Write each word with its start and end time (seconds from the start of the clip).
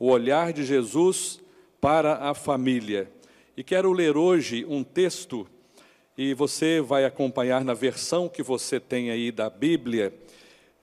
o 0.00 0.08
olhar 0.08 0.50
de 0.50 0.64
Jesus 0.64 1.38
para 1.78 2.14
a 2.30 2.32
família. 2.32 3.12
E 3.54 3.62
quero 3.62 3.92
ler 3.92 4.16
hoje 4.16 4.64
um 4.66 4.82
texto, 4.82 5.46
e 6.16 6.32
você 6.32 6.80
vai 6.80 7.04
acompanhar 7.04 7.62
na 7.62 7.74
versão 7.74 8.26
que 8.26 8.42
você 8.42 8.80
tem 8.80 9.10
aí 9.10 9.30
da 9.30 9.50
Bíblia, 9.50 10.14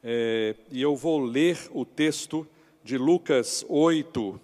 é, 0.03 0.53
e 0.71 0.79
eu 0.79 0.95
vou 0.95 1.19
ler 1.19 1.57
o 1.71 1.83
texto 1.83 2.47
de 2.83 2.95
Lucas 2.95 3.65
8, 3.67 4.39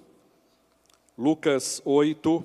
Lucas 1.15 1.79
8, 1.85 2.43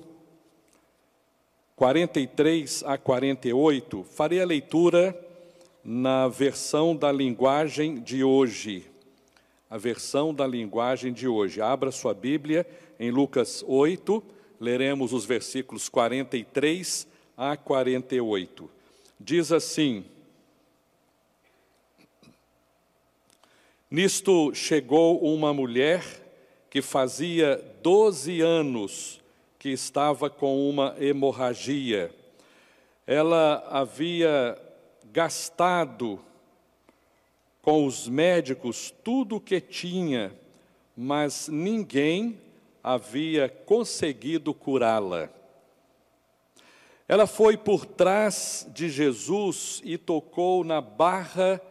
43 1.75 2.83
a 2.85 2.95
48. 2.95 4.03
Farei 4.03 4.39
a 4.39 4.45
leitura 4.45 5.19
na 5.83 6.27
versão 6.27 6.95
da 6.95 7.11
linguagem 7.11 7.95
de 7.95 8.23
hoje 8.23 8.85
a 9.69 9.77
versão 9.77 10.33
da 10.33 10.47
linguagem 10.47 11.13
de 11.13 11.27
hoje. 11.27 11.61
Abra 11.61 11.91
sua 11.91 12.13
Bíblia 12.13 12.65
em 12.99 13.11
Lucas 13.11 13.63
8, 13.67 14.23
leremos 14.59 15.13
os 15.13 15.25
versículos 15.25 15.87
43 15.87 17.07
a 17.37 17.55
48. 17.55 18.69
Diz 19.19 19.51
assim: 19.51 20.03
Nisto 23.91 24.53
chegou 24.55 25.19
uma 25.19 25.53
mulher 25.53 26.03
que 26.69 26.81
fazia 26.81 27.57
12 27.81 28.41
anos 28.41 29.21
que 29.57 29.69
estava 29.69 30.29
com 30.29 30.69
uma 30.69 30.95
hemorragia. 30.99 32.13
Ela 33.05 33.65
havia 33.69 34.57
gastado 35.11 36.19
com 37.61 37.85
os 37.85 38.07
médicos 38.07 38.93
tudo 39.03 39.37
o 39.37 39.41
que 39.41 39.59
tinha, 39.59 40.33
mas 40.95 41.47
ninguém 41.47 42.39
havia 42.83 43.49
conseguido 43.49 44.53
curá-la. 44.53 45.29
Ela 47.07 47.25
foi 47.25 47.57
por 47.57 47.85
trás 47.85 48.67
de 48.73 48.89
Jesus 48.89 49.81
e 49.83 49.97
tocou 49.97 50.63
na 50.63 50.79
barra 50.79 51.61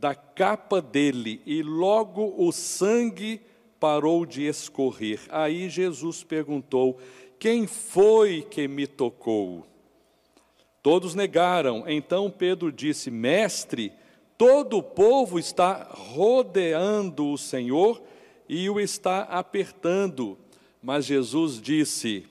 da 0.00 0.14
capa 0.14 0.80
dele, 0.80 1.40
e 1.44 1.62
logo 1.62 2.34
o 2.36 2.52
sangue 2.52 3.40
parou 3.80 4.26
de 4.26 4.46
escorrer. 4.46 5.20
Aí 5.28 5.68
Jesus 5.68 6.22
perguntou: 6.22 6.98
Quem 7.38 7.66
foi 7.66 8.42
que 8.42 8.68
me 8.68 8.86
tocou? 8.86 9.66
Todos 10.82 11.14
negaram. 11.14 11.84
Então 11.86 12.30
Pedro 12.30 12.72
disse: 12.72 13.10
Mestre, 13.10 13.92
Todo 14.38 14.78
o 14.78 14.82
povo 14.82 15.36
está 15.36 15.88
rodeando 15.90 17.26
o 17.26 17.36
Senhor 17.36 18.00
e 18.48 18.70
o 18.70 18.78
está 18.78 19.22
apertando. 19.22 20.38
Mas 20.80 21.06
Jesus 21.06 21.60
disse: 21.60 22.24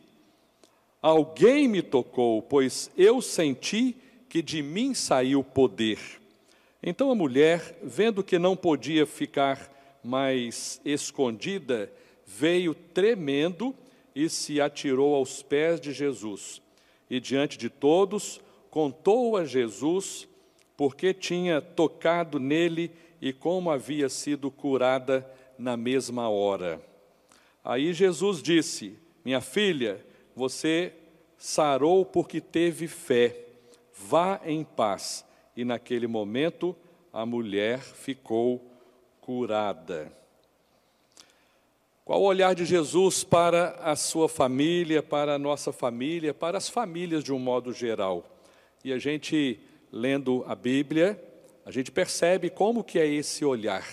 Alguém 1.02 1.68
me 1.68 1.82
tocou, 1.82 2.42
pois 2.42 2.90
eu 2.98 3.22
senti 3.22 3.98
que 4.30 4.42
de 4.42 4.62
mim 4.64 4.94
saiu 4.94 5.44
poder. 5.44 6.00
Então 6.82 7.12
a 7.12 7.16
mulher, 7.16 7.78
vendo 7.84 8.24
que 8.24 8.40
não 8.40 8.56
podia 8.56 9.06
ficar 9.06 10.00
mais 10.02 10.80
escondida, 10.86 11.92
veio 12.26 12.74
tremendo 12.74 13.76
e 14.16 14.30
se 14.30 14.62
atirou 14.62 15.14
aos 15.14 15.44
pés 15.44 15.82
de 15.82 15.92
Jesus. 15.92 16.62
E 17.10 17.20
diante 17.20 17.58
de 17.58 17.70
todos, 17.70 18.40
contou 18.72 19.36
a 19.36 19.44
Jesus 19.44 20.26
porque 20.78 21.12
tinha 21.12 21.60
tocado 21.60 22.40
nele 22.40 22.92
e 23.20 23.34
como 23.34 23.72
havia 23.72 24.08
sido 24.08 24.52
curada 24.52 25.28
na 25.58 25.76
mesma 25.76 26.30
hora. 26.30 26.80
Aí 27.66 27.92
Jesus 27.92 28.42
disse: 28.42 28.98
Minha 29.26 29.42
filha, 29.42 30.06
você 30.36 30.94
sarou 31.36 32.06
porque 32.06 32.40
teve 32.40 32.88
fé, 32.88 33.36
vá 33.92 34.40
em 34.46 34.64
paz. 34.64 35.26
E 35.56 35.66
naquele 35.66 36.06
momento 36.06 36.76
a 37.12 37.26
mulher 37.26 37.80
ficou 37.80 38.64
curada. 39.20 40.16
Qual 42.06 42.22
o 42.22 42.26
olhar 42.26 42.54
de 42.54 42.64
Jesus 42.64 43.24
para 43.24 43.72
a 43.82 43.96
sua 43.96 44.30
família, 44.30 45.02
para 45.04 45.34
a 45.34 45.40
nossa 45.40 45.74
família, 45.74 46.34
para 46.34 46.58
as 46.58 46.70
famílias 46.70 47.24
de 47.24 47.34
um 47.34 47.40
modo 47.40 47.74
geral? 47.74 48.24
E 48.84 48.94
a 48.94 49.00
gente 49.00 49.60
lendo 49.92 50.44
a 50.48 50.56
Bíblia, 50.56 51.22
a 51.66 51.72
gente 51.72 51.92
percebe 51.92 52.50
como 52.50 52.84
que 52.84 53.00
é 53.00 53.06
esse 53.06 53.44
olhar. 53.44 53.86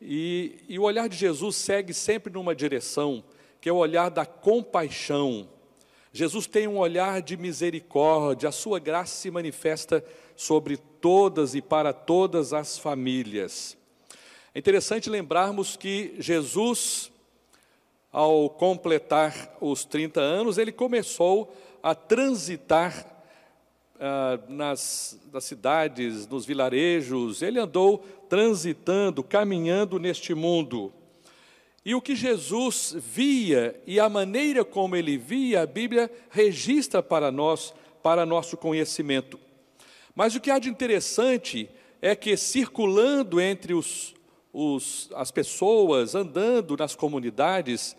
E, 0.00 0.56
e 0.68 0.78
o 0.78 0.82
olhar 0.82 1.08
de 1.08 1.16
Jesus 1.16 1.56
segue 1.56 1.94
sempre 1.94 2.32
numa 2.32 2.54
direção, 2.54 3.22
que 3.60 3.68
é 3.68 3.72
o 3.72 3.76
olhar 3.76 4.10
da 4.10 4.26
compaixão. 4.26 5.48
Jesus 6.12 6.46
tem 6.46 6.66
um 6.66 6.78
olhar 6.78 7.22
de 7.22 7.36
misericórdia, 7.36 8.48
a 8.48 8.52
sua 8.52 8.78
graça 8.78 9.14
se 9.14 9.30
manifesta 9.30 10.04
sobre 10.34 10.76
todas 10.76 11.54
e 11.54 11.62
para 11.62 11.92
todas 11.92 12.52
as 12.52 12.76
famílias. 12.76 13.76
É 14.54 14.58
interessante 14.58 15.08
lembrarmos 15.08 15.76
que 15.76 16.14
Jesus, 16.18 17.10
ao 18.10 18.50
completar 18.50 19.56
os 19.60 19.84
30 19.84 20.20
anos, 20.20 20.58
ele 20.58 20.72
começou 20.72 21.54
a 21.82 21.94
transitar 21.94 23.21
ah, 24.04 24.36
nas, 24.48 25.16
nas 25.32 25.44
cidades, 25.44 26.26
nos 26.26 26.44
vilarejos, 26.44 27.40
ele 27.40 27.60
andou 27.60 27.98
transitando, 28.28 29.22
caminhando 29.22 29.96
neste 29.96 30.34
mundo. 30.34 30.92
E 31.84 31.94
o 31.94 32.02
que 32.02 32.16
Jesus 32.16 32.96
via 32.98 33.80
e 33.86 34.00
a 34.00 34.08
maneira 34.08 34.64
como 34.64 34.96
ele 34.96 35.16
via, 35.16 35.62
a 35.62 35.66
Bíblia 35.66 36.10
registra 36.30 37.00
para 37.00 37.30
nós, 37.30 37.72
para 38.02 38.26
nosso 38.26 38.56
conhecimento. 38.56 39.38
Mas 40.16 40.34
o 40.34 40.40
que 40.40 40.50
há 40.50 40.58
de 40.58 40.68
interessante 40.68 41.70
é 42.00 42.16
que, 42.16 42.36
circulando 42.36 43.40
entre 43.40 43.72
os, 43.72 44.16
os, 44.52 45.10
as 45.14 45.30
pessoas, 45.30 46.16
andando 46.16 46.76
nas 46.76 46.96
comunidades, 46.96 47.96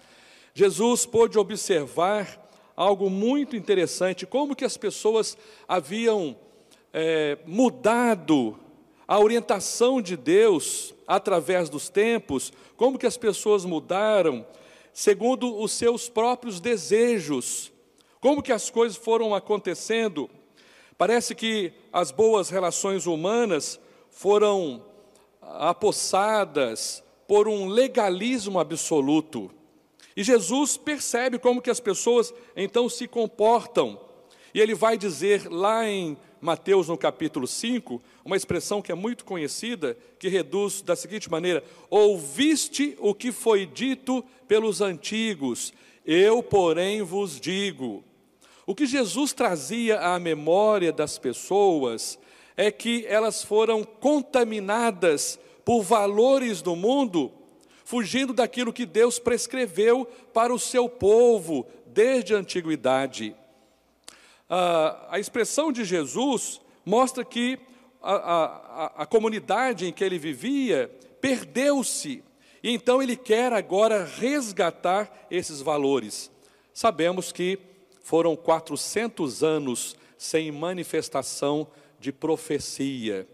Jesus 0.54 1.06
pôde 1.06 1.40
observar 1.40 2.43
algo 2.76 3.10
muito 3.10 3.56
interessante, 3.56 4.26
como 4.26 4.56
que 4.56 4.66
as 4.66 4.78
pessoas 4.78 5.38
haviam 5.68 6.36
é, 6.92 7.38
mudado 7.46 8.58
a 9.08 9.20
orientação 9.20 10.02
de 10.02 10.16
Deus 10.16 10.94
através 11.08 11.70
dos 11.70 11.90
tempos, 11.90 12.52
como 12.76 12.98
que 12.98 13.06
as 13.06 13.18
pessoas 13.18 13.66
mudaram 13.66 14.46
segundo 14.94 15.60
os 15.60 15.72
seus 15.72 16.08
próprios 16.08 16.60
desejos, 16.60 17.72
como 18.22 18.44
que 18.44 18.52
as 18.52 18.70
coisas 18.70 18.96
foram 18.96 19.34
acontecendo. 19.34 20.30
Parece 20.98 21.34
que 21.34 21.74
as 21.92 22.12
boas 22.12 22.50
relações 22.50 23.08
humanas 23.08 23.80
foram 24.10 24.86
apossadas 25.42 27.04
por 27.28 27.48
um 27.48 27.68
legalismo 27.68 28.60
absoluto. 28.60 29.52
E 30.16 30.24
Jesus 30.24 30.78
percebe 30.78 31.40
como 31.40 31.62
que 31.62 31.70
as 31.70 31.80
pessoas 31.80 32.34
então 32.56 32.88
se 32.88 33.08
comportam. 33.08 34.00
E 34.54 34.62
ele 34.62 34.76
vai 34.76 34.98
dizer 34.98 35.50
lá 35.52 35.88
em 35.88 36.16
Mateus, 36.40 36.88
no 36.88 36.98
capítulo 36.98 37.48
5, 37.48 38.02
uma 38.24 38.36
expressão 38.36 38.82
que 38.82 38.92
é 38.92 38.96
muito 38.96 39.26
conhecida, 39.26 39.98
que 40.20 40.28
reduz 40.28 40.82
da 40.82 40.96
seguinte 40.96 41.32
maneira: 41.32 41.64
Ouviste 41.90 42.96
o 43.00 43.16
que 43.16 43.32
foi 43.32 43.66
dito 43.66 44.24
pelos 44.48 44.82
antigos, 44.82 45.74
eu, 46.06 46.44
porém, 46.44 47.02
vos 47.02 47.40
digo. 47.40 48.04
O 48.66 48.76
que 48.76 48.86
Jesus 48.86 49.34
trazia 49.34 50.00
à 50.00 50.20
memória 50.20 50.92
das 50.92 51.18
pessoas 51.18 52.20
é 52.56 52.72
que 52.72 53.06
elas 53.08 53.44
foram 53.44 53.84
contaminadas 53.84 55.40
por 55.66 55.82
valores 55.82 56.62
do 56.62 56.76
mundo 56.76 57.32
fugindo 57.84 58.34
daquilo 58.34 58.74
que 58.74 58.86
Deus 58.86 59.20
prescreveu 59.20 60.06
para 60.34 60.54
o 60.54 60.60
seu 60.60 60.88
povo 60.88 61.68
desde 61.88 62.34
a 62.34 62.38
antiguidade. 62.38 63.36
Ah, 64.50 65.08
a 65.12 65.20
expressão 65.20 65.72
de 65.72 65.84
Jesus 65.84 66.62
mostra 66.86 67.24
que 67.24 67.60
a, 68.02 68.14
a, 68.14 68.86
a 69.04 69.06
comunidade 69.06 69.86
em 69.86 69.94
que 69.94 70.04
ele 70.04 70.20
vivia 70.20 70.92
perdeu-se, 71.22 72.24
e 72.62 72.70
então 72.70 73.02
ele 73.02 73.16
quer 73.16 73.54
agora 73.54 74.04
resgatar 74.04 75.28
esses 75.32 75.62
valores. 75.62 76.30
Sabemos 76.74 77.32
que 77.32 77.58
foram 78.02 78.36
400 78.36 79.44
anos 79.44 79.96
sem 80.18 80.52
manifestação 80.52 81.68
de 82.00 82.12
profecia 82.12 83.28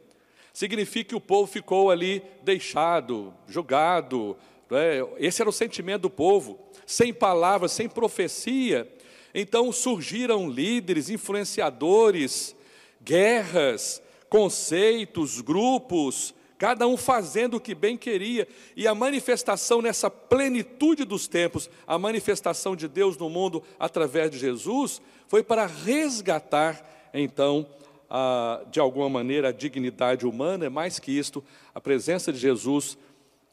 significa 0.60 1.08
que 1.08 1.16
o 1.16 1.22
povo 1.22 1.50
ficou 1.50 1.90
ali 1.90 2.22
deixado, 2.44 3.34
julgado. 3.48 4.36
Né? 4.70 4.98
Esse 5.18 5.42
era 5.42 5.50
o 5.50 5.54
sentimento 5.54 6.02
do 6.02 6.10
povo, 6.10 6.60
sem 6.86 7.14
palavras, 7.14 7.72
sem 7.72 7.88
profecia. 7.88 8.86
Então 9.34 9.72
surgiram 9.72 10.50
líderes, 10.50 11.10
influenciadores, 11.10 12.54
guerras, 13.02 14.02
conceitos, 14.28 15.40
grupos, 15.40 16.36
cada 16.58 16.86
um 16.86 16.98
fazendo 16.98 17.56
o 17.56 17.62
que 17.62 17.74
bem 17.74 17.96
queria, 17.96 18.46
e 18.76 18.86
a 18.86 18.94
manifestação 18.94 19.82
nessa 19.82 20.10
plenitude 20.10 21.06
dos 21.06 21.26
tempos, 21.26 21.70
a 21.88 21.98
manifestação 21.98 22.76
de 22.76 22.90
Deus 22.90 23.16
no 23.16 23.30
mundo 23.30 23.64
através 23.80 24.30
de 24.30 24.38
Jesus, 24.38 25.02
foi 25.26 25.42
para 25.42 25.66
resgatar, 25.68 27.10
então, 27.14 27.66
a, 28.10 28.62
de 28.72 28.80
alguma 28.80 29.10
maneira, 29.10 29.50
a 29.50 29.54
dignidade 29.54 30.26
humana, 30.26 30.66
é 30.66 30.70
mais 30.70 30.98
que 31.00 31.12
isto, 31.12 31.44
a 31.74 31.80
presença 31.80 32.34
de 32.34 32.40
Jesus 32.40 32.98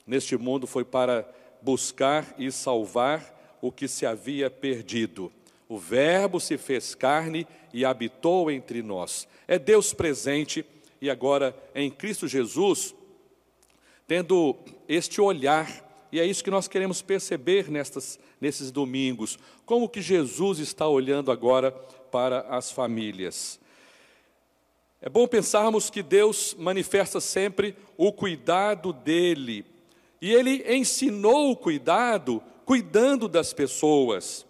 neste 0.07 0.37
mundo 0.37 0.67
foi 0.67 0.85
para 0.85 1.29
buscar 1.61 2.35
e 2.39 2.51
salvar 2.51 3.59
o 3.61 3.73
que 3.73 3.89
se 3.89 4.07
havia 4.07 4.49
perdido. 4.49 5.33
O 5.69 5.79
Verbo 5.79 6.39
se 6.39 6.57
fez 6.57 6.95
carne 6.95 7.47
e 7.73 7.85
habitou 7.85 8.51
entre 8.51 8.83
nós. 8.83 9.27
É 9.49 9.59
Deus 9.59 9.93
presente 9.93 10.65
e 11.01 11.11
agora 11.11 11.57
em 11.75 11.91
Cristo 11.91 12.29
Jesus, 12.29 12.95
tendo 14.07 14.57
este 14.89 15.21
olhar, 15.21 15.85
e 16.13 16.21
é 16.21 16.25
isso 16.25 16.45
que 16.45 16.51
nós 16.51 16.69
queremos 16.69 17.03
perceber 17.03 17.69
nestas, 17.69 18.19
nesses 18.41 18.71
domingos, 18.71 19.39
como 19.65 19.89
que 19.89 20.01
Jesus 20.01 20.61
está 20.61 20.87
olhando 20.87 21.33
agora 21.33 21.73
para 22.11 22.41
as 22.43 22.71
famílias. 22.71 23.59
É 25.01 25.09
bom 25.09 25.27
pensarmos 25.27 25.91
que 25.91 26.03
Deus 26.03 26.55
manifesta 26.59 27.21
sempre 27.21 27.77
o 27.97 28.13
cuidado 28.13 28.93
dele, 28.93 29.65
e 30.21 30.33
ele 30.33 30.65
ensinou 30.75 31.51
o 31.51 31.57
cuidado 31.57 32.43
cuidando 32.65 33.29
das 33.29 33.53
pessoas. 33.53 34.47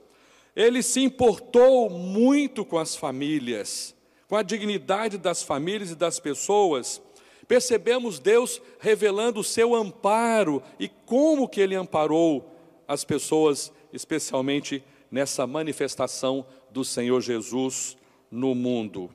Ele 0.55 0.83
se 0.83 1.01
importou 1.03 1.91
muito 1.91 2.65
com 2.65 2.79
as 2.79 2.97
famílias 2.97 3.97
com 4.29 4.37
a 4.37 4.43
dignidade 4.43 5.19
das 5.19 5.43
famílias 5.43 5.91
e 5.91 5.95
das 5.95 6.19
pessoas, 6.19 7.01
percebemos 7.47 8.19
Deus 8.19 8.61
revelando 8.81 9.41
o 9.41 9.45
seu 9.45 9.75
amparo 9.75 10.63
e 10.79 10.89
como 10.89 11.49
que 11.49 11.61
ele 11.61 11.75
amparou 11.75 12.53
as 12.89 13.05
pessoas, 13.05 13.73
especialmente 13.93 14.83
nessa 15.11 15.47
manifestação 15.47 16.45
do 16.71 16.85
Senhor 16.85 17.21
Jesus 17.21 17.97
no 18.31 18.55
mundo. 18.55 19.11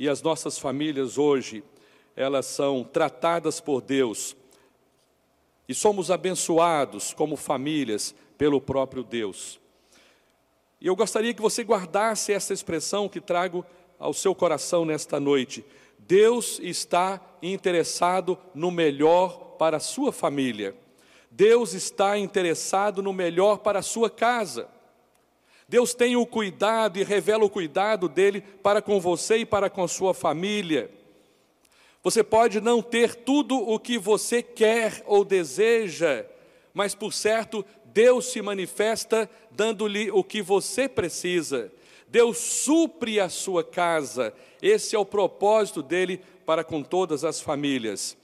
E 0.00 0.08
as 0.08 0.22
nossas 0.22 0.58
famílias 0.58 1.18
hoje, 1.18 1.62
elas 2.16 2.46
são 2.46 2.82
tratadas 2.82 3.60
por 3.60 3.82
Deus 3.82 4.34
e 5.68 5.74
somos 5.74 6.10
abençoados 6.10 7.12
como 7.12 7.36
famílias 7.36 8.14
pelo 8.38 8.62
próprio 8.62 9.04
Deus. 9.04 9.60
E 10.80 10.86
eu 10.86 10.96
gostaria 10.96 11.34
que 11.34 11.42
você 11.42 11.62
guardasse 11.62 12.32
essa 12.32 12.54
expressão 12.54 13.10
que 13.10 13.20
trago 13.20 13.62
ao 13.98 14.14
seu 14.14 14.34
coração 14.34 14.86
nesta 14.86 15.20
noite. 15.20 15.62
Deus 15.98 16.58
está 16.60 17.20
interessado 17.42 18.38
no 18.54 18.70
melhor 18.70 19.56
para 19.58 19.76
a 19.76 19.80
sua 19.80 20.12
família. 20.12 20.74
Deus 21.30 21.74
está 21.74 22.16
interessado 22.16 23.02
no 23.02 23.12
melhor 23.12 23.58
para 23.58 23.80
a 23.80 23.82
sua 23.82 24.08
casa. 24.08 24.66
Deus 25.70 25.94
tem 25.94 26.16
o 26.16 26.26
cuidado 26.26 26.98
e 26.98 27.04
revela 27.04 27.44
o 27.44 27.48
cuidado 27.48 28.08
dele 28.08 28.40
para 28.40 28.82
com 28.82 28.98
você 28.98 29.36
e 29.36 29.46
para 29.46 29.70
com 29.70 29.84
a 29.84 29.88
sua 29.88 30.12
família. 30.12 30.90
Você 32.02 32.24
pode 32.24 32.60
não 32.60 32.82
ter 32.82 33.14
tudo 33.14 33.56
o 33.56 33.78
que 33.78 33.96
você 33.96 34.42
quer 34.42 35.00
ou 35.06 35.24
deseja, 35.24 36.26
mas 36.74 36.92
por 36.92 37.12
certo, 37.12 37.64
Deus 37.84 38.32
se 38.32 38.42
manifesta 38.42 39.30
dando-lhe 39.48 40.10
o 40.10 40.24
que 40.24 40.42
você 40.42 40.88
precisa. 40.88 41.70
Deus 42.08 42.38
supre 42.38 43.20
a 43.20 43.28
sua 43.28 43.62
casa. 43.62 44.34
Esse 44.60 44.96
é 44.96 44.98
o 44.98 45.06
propósito 45.06 45.84
dele 45.84 46.20
para 46.44 46.64
com 46.64 46.82
todas 46.82 47.24
as 47.24 47.40
famílias. 47.40 48.16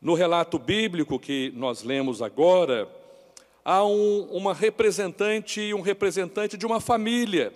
No 0.00 0.14
relato 0.14 0.60
bíblico 0.60 1.18
que 1.18 1.52
nós 1.56 1.82
lemos 1.82 2.22
agora, 2.22 2.88
há 3.66 3.84
um, 3.84 4.28
uma 4.30 4.54
representante 4.54 5.60
e 5.60 5.74
um 5.74 5.80
representante 5.80 6.56
de 6.56 6.64
uma 6.64 6.80
família. 6.80 7.52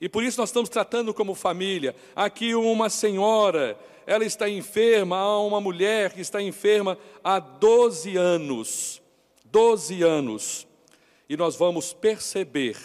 E 0.00 0.08
por 0.08 0.22
isso 0.22 0.38
nós 0.38 0.50
estamos 0.50 0.70
tratando 0.70 1.12
como 1.12 1.34
família. 1.34 1.96
Aqui 2.14 2.54
uma 2.54 2.88
senhora, 2.88 3.76
ela 4.06 4.24
está 4.24 4.48
enferma, 4.48 5.16
há 5.16 5.40
uma 5.40 5.60
mulher 5.60 6.12
que 6.12 6.20
está 6.20 6.40
enferma 6.40 6.96
há 7.24 7.40
12 7.40 8.16
anos. 8.16 9.02
12 9.46 10.00
anos. 10.04 10.64
E 11.28 11.36
nós 11.36 11.56
vamos 11.56 11.92
perceber 11.92 12.76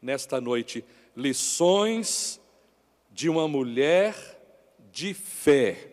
nesta 0.00 0.40
noite 0.40 0.84
lições 1.16 2.40
de 3.10 3.28
uma 3.28 3.48
mulher 3.48 4.14
de 4.92 5.12
fé. 5.14 5.88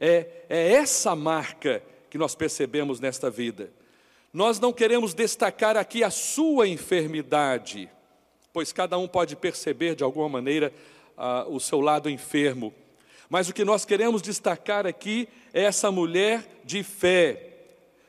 É, 0.00 0.44
é 0.48 0.72
essa 0.72 1.14
marca 1.14 1.82
que 2.08 2.16
nós 2.16 2.34
percebemos 2.34 3.00
nesta 3.00 3.28
vida. 3.28 3.70
Nós 4.32 4.60
não 4.60 4.72
queremos 4.72 5.12
destacar 5.12 5.76
aqui 5.76 6.04
a 6.04 6.10
sua 6.10 6.68
enfermidade, 6.68 7.90
pois 8.52 8.72
cada 8.72 8.96
um 8.96 9.08
pode 9.08 9.34
perceber 9.34 9.96
de 9.96 10.04
alguma 10.04 10.28
maneira 10.28 10.72
ah, 11.16 11.44
o 11.48 11.58
seu 11.58 11.80
lado 11.80 12.08
enfermo. 12.08 12.72
Mas 13.28 13.48
o 13.48 13.52
que 13.52 13.64
nós 13.64 13.84
queremos 13.84 14.22
destacar 14.22 14.86
aqui 14.86 15.28
é 15.52 15.62
essa 15.62 15.90
mulher 15.90 16.44
de 16.64 16.82
fé. 16.82 17.54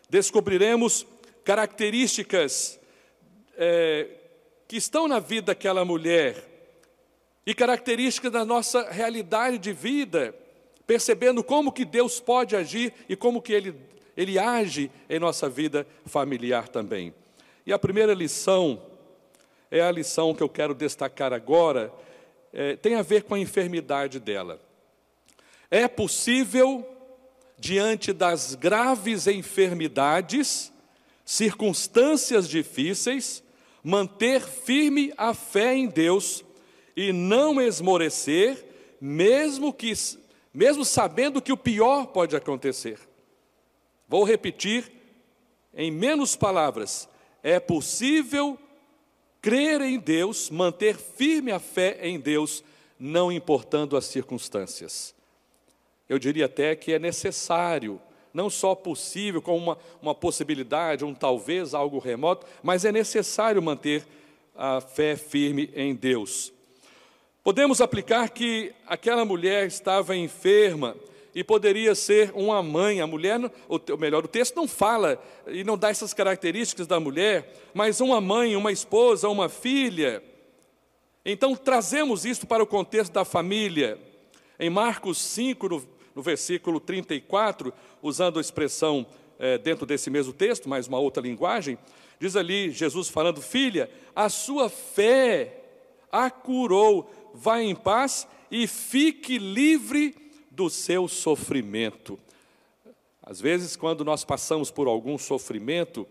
Descobriremos 0.10 1.06
características 1.44 2.80
é, 3.58 4.08
que 4.68 4.78
estão 4.78 5.08
na 5.08 5.20
vida 5.20 5.48
daquela 5.48 5.84
mulher 5.84 6.50
e 7.46 7.54
características 7.54 8.32
da 8.32 8.46
nossa 8.46 8.90
realidade 8.90 9.58
de 9.58 9.74
vida, 9.74 10.36
percebendo 10.86 11.44
como 11.44 11.72
que 11.72 11.86
Deus 11.86 12.20
pode 12.20 12.56
agir 12.56 12.94
e 13.10 13.16
como 13.16 13.42
que 13.42 13.54
Ele, 13.54 13.76
Ele 14.22 14.38
age 14.38 14.92
em 15.10 15.18
nossa 15.18 15.50
vida 15.50 15.88
familiar 16.06 16.70
também. 16.70 17.12
E 17.66 17.74
a 17.74 17.80
primeira 17.80 18.14
lição, 18.14 18.80
é 19.72 19.82
a 19.82 19.90
lição 19.90 20.36
que 20.36 20.44
eu 20.44 20.48
quero 20.48 20.76
destacar 20.76 21.34
agora, 21.34 21.92
é, 22.54 22.76
tem 22.76 22.94
a 22.94 23.02
ver 23.02 23.24
com 23.24 23.34
a 23.34 23.40
enfermidade 23.40 24.20
dela. 24.20 24.60
É 25.72 25.88
possível, 25.88 26.88
diante 27.58 28.14
das 28.14 28.54
graves 28.54 29.26
enfermidades, 29.26 30.72
circunstâncias 31.26 32.48
difíceis, 32.48 33.42
manter 33.84 34.42
firme 34.42 35.12
a 35.18 35.34
fé 35.34 35.74
em 35.74 35.88
Deus 35.88 36.46
e 36.96 37.12
não 37.12 37.60
esmorecer, 37.60 38.64
mesmo 39.02 39.74
que 39.74 39.92
mesmo 40.54 40.86
sabendo 40.86 41.42
que 41.42 41.52
o 41.52 41.58
pior 41.58 42.08
pode 42.08 42.36
acontecer. 42.36 43.00
Vou 44.12 44.26
repetir 44.26 44.92
em 45.74 45.90
menos 45.90 46.36
palavras: 46.36 47.08
é 47.42 47.62
possível 47.62 48.60
crer 49.42 49.80
em 49.80 49.98
Deus, 49.98 50.50
manter 50.50 50.98
firme 50.98 51.50
a 51.50 51.60
fé 51.60 51.98
em 52.02 52.20
Deus, 52.20 52.62
não 53.00 53.32
importando 53.32 53.96
as 53.96 54.04
circunstâncias. 54.04 55.16
Eu 56.10 56.20
diria 56.20 56.48
até 56.48 56.76
que 56.76 56.92
é 56.92 57.00
necessário 57.00 58.02
não 58.34 58.50
só 58.50 58.76
possível, 58.76 59.42
como 59.42 59.58
uma, 59.58 59.78
uma 60.02 60.14
possibilidade, 60.14 61.06
um 61.06 61.14
talvez, 61.14 61.74
algo 61.74 61.98
remoto, 61.98 62.46
mas 62.62 62.84
é 62.84 62.92
necessário 62.92 63.62
manter 63.62 64.06
a 64.54 64.82
fé 64.82 65.16
firme 65.16 65.72
em 65.74 65.96
Deus. 65.96 66.52
Podemos 67.46 67.80
aplicar 67.80 68.30
que 68.30 68.74
aquela 68.86 69.24
mulher 69.24 69.68
estava 69.68 70.18
enferma 70.18 70.98
e 71.34 71.44
poderia 71.44 71.96
ser 71.96 72.32
uma 72.34 72.62
mãe. 72.62 73.02
A 73.02 73.08
mulher, 73.08 73.40
ou 73.68 73.98
melhor, 73.98 74.26
o 74.26 74.28
texto 74.28 74.56
não 74.56 74.68
fala 74.68 75.22
e 75.48 75.64
não 75.64 75.78
dá 75.78 75.90
essas 75.90 76.14
características 76.14 76.88
da 76.88 77.00
mulher, 77.00 77.54
mas 77.74 78.02
uma 78.02 78.20
mãe, 78.20 78.56
uma 78.56 78.72
esposa, 78.72 79.30
uma 79.30 79.50
filha. 79.50 80.24
Então 81.26 81.56
trazemos 81.56 82.26
isso 82.26 82.46
para 82.46 82.64
o 82.64 82.68
contexto 82.68 83.14
da 83.14 83.24
família. 83.24 83.98
Em 84.60 84.70
Marcos 84.70 85.18
5, 85.20 85.70
no, 85.70 85.88
no 86.16 86.22
versículo 86.22 86.80
34, 86.80 87.74
usando 88.02 88.38
a 88.38 88.42
expressão 88.42 89.06
é, 89.40 89.58
dentro 89.58 89.86
desse 89.86 90.10
mesmo 90.10 90.34
texto, 90.34 90.70
mas 90.70 90.88
uma 90.88 91.00
outra 91.00 91.24
linguagem, 91.24 91.78
diz 92.20 92.36
ali 92.36 92.72
Jesus 92.72 93.10
falando: 93.10 93.42
Filha, 93.42 93.90
a 94.16 94.30
sua 94.30 94.70
fé 94.70 95.58
a 96.12 96.30
curou, 96.30 97.10
vá 97.34 97.62
em 97.62 97.74
paz 97.74 98.28
e 98.52 98.68
fique 98.68 99.38
livre 99.38 100.14
do 100.62 100.70
seu 100.70 101.08
sofrimento. 101.08 102.20
Às 103.24 103.42
vezes, 103.42 103.76
quando 103.76 104.06
nós 104.06 104.24
passamos 104.24 104.70
por 104.70 104.88
algum 104.88 105.18
sofrimento, 105.18 106.08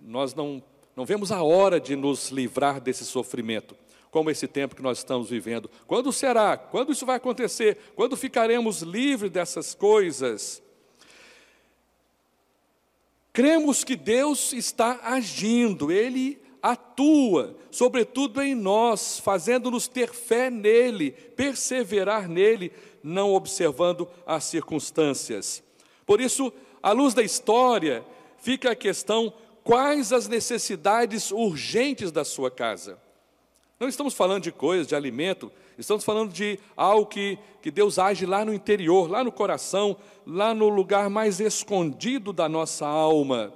nós 0.00 0.34
não, 0.34 0.62
não 0.94 1.04
vemos 1.04 1.32
a 1.32 1.42
hora 1.42 1.80
de 1.80 1.96
nos 1.96 2.30
livrar 2.30 2.80
desse 2.80 3.04
sofrimento 3.04 3.74
como 4.08 4.30
esse 4.30 4.46
tempo 4.46 4.76
que 4.76 4.82
nós 4.82 4.98
estamos 4.98 5.30
vivendo. 5.30 5.70
Quando 5.86 6.12
será? 6.12 6.56
Quando 6.56 6.92
isso 6.92 7.06
vai 7.06 7.16
acontecer? 7.16 7.78
Quando 7.96 8.14
ficaremos 8.14 8.82
livres 8.82 9.32
dessas 9.32 9.74
coisas? 9.74 10.62
Cremos 13.32 13.82
que 13.82 13.96
Deus 13.96 14.52
está 14.52 15.00
agindo, 15.02 15.90
Ele 15.90 16.38
atua, 16.62 17.56
sobretudo 17.70 18.40
em 18.42 18.54
nós, 18.54 19.18
fazendo-nos 19.18 19.88
ter 19.88 20.12
fé 20.12 20.50
nele, 20.50 21.10
perseverar 21.10 22.28
nele, 22.28 22.70
não 23.02 23.34
observando 23.34 24.08
as 24.26 24.44
circunstâncias. 24.44 25.62
Por 26.06 26.20
isso, 26.20 26.52
à 26.82 26.92
luz 26.92 27.14
da 27.14 27.22
história, 27.22 28.04
fica 28.38 28.72
a 28.72 28.76
questão: 28.76 29.32
quais 29.64 30.12
as 30.12 30.28
necessidades 30.28 31.30
urgentes 31.30 32.10
da 32.12 32.24
sua 32.24 32.50
casa? 32.50 32.98
Não 33.78 33.88
estamos 33.88 34.14
falando 34.14 34.44
de 34.44 34.52
coisas, 34.52 34.86
de 34.86 34.94
alimento, 34.94 35.50
estamos 35.76 36.04
falando 36.04 36.32
de 36.32 36.58
algo 36.76 37.06
que, 37.06 37.38
que 37.60 37.70
Deus 37.70 37.98
age 37.98 38.24
lá 38.24 38.44
no 38.44 38.54
interior, 38.54 39.10
lá 39.10 39.24
no 39.24 39.32
coração, 39.32 39.96
lá 40.24 40.54
no 40.54 40.68
lugar 40.68 41.10
mais 41.10 41.40
escondido 41.40 42.32
da 42.32 42.48
nossa 42.48 42.86
alma. 42.86 43.52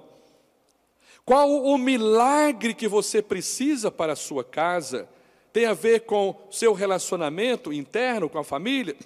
Qual 1.25 1.49
o 1.65 1.77
milagre 1.77 2.75
que 2.75 2.87
você 2.87 3.21
precisa 3.21 3.91
para 3.91 4.13
a 4.13 4.17
sua 4.17 4.45
casa? 4.45 5.09
Tem 5.53 5.67
a 5.67 5.75
ver 5.75 6.01
com 6.01 6.37
seu 6.51 6.73
relacionamento 6.73 7.73
interno 7.73 8.29
com 8.29 8.39
a 8.39 8.45
família? 8.45 8.97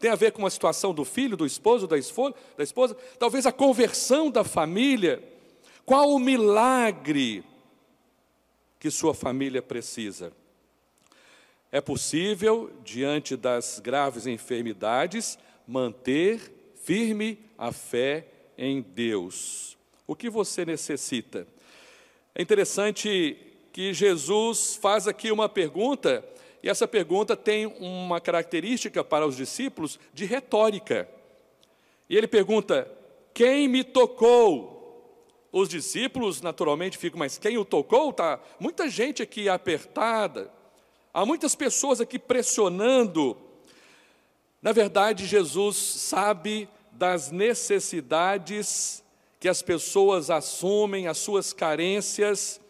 Tem 0.00 0.10
a 0.10 0.16
ver 0.16 0.32
com 0.32 0.46
a 0.46 0.50
situação 0.50 0.94
do 0.94 1.04
filho, 1.04 1.36
do 1.36 1.44
esposo, 1.44 1.86
da 1.86 1.98
esposa, 1.98 2.34
da 2.56 2.64
esposa? 2.64 2.96
Talvez 3.18 3.44
a 3.44 3.52
conversão 3.52 4.30
da 4.30 4.42
família? 4.42 5.22
Qual 5.84 6.10
o 6.10 6.18
milagre 6.18 7.44
que 8.78 8.90
sua 8.90 9.12
família 9.12 9.60
precisa? 9.60 10.32
É 11.70 11.82
possível, 11.82 12.70
diante 12.82 13.36
das 13.36 13.78
graves 13.78 14.26
enfermidades, 14.26 15.38
manter 15.68 16.50
firme 16.82 17.38
a 17.58 17.70
fé 17.70 18.26
em 18.56 18.80
Deus. 18.80 19.76
O 20.06 20.16
que 20.16 20.30
você 20.30 20.64
necessita? 20.64 21.46
É 22.34 22.40
interessante 22.40 23.36
que 23.70 23.92
Jesus 23.92 24.76
faz 24.76 25.06
aqui 25.06 25.30
uma 25.30 25.48
pergunta, 25.48 26.24
e 26.62 26.68
essa 26.68 26.86
pergunta 26.86 27.36
tem 27.36 27.66
uma 27.66 28.20
característica 28.20 29.02
para 29.02 29.26
os 29.26 29.36
discípulos 29.36 29.98
de 30.12 30.24
retórica. 30.24 31.08
E 32.08 32.16
ele 32.16 32.26
pergunta: 32.26 32.90
Quem 33.32 33.66
me 33.68 33.82
tocou? 33.82 34.78
Os 35.52 35.68
discípulos 35.68 36.40
naturalmente 36.40 36.96
ficam, 36.96 37.18
mas 37.18 37.36
quem 37.36 37.58
o 37.58 37.64
tocou? 37.64 38.12
Tá 38.12 38.38
muita 38.60 38.88
gente 38.88 39.20
aqui 39.20 39.48
apertada, 39.48 40.48
há 41.12 41.26
muitas 41.26 41.56
pessoas 41.56 42.00
aqui 42.00 42.18
pressionando. 42.18 43.36
Na 44.62 44.70
verdade, 44.72 45.26
Jesus 45.26 45.76
sabe 45.76 46.68
das 46.92 47.30
necessidades 47.32 49.02
que 49.40 49.48
as 49.48 49.62
pessoas 49.62 50.30
assumem, 50.30 51.08
as 51.08 51.18
suas 51.18 51.52
carências, 51.52 52.60